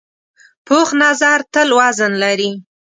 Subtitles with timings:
[0.67, 2.51] پوخ نظر تل وزن لري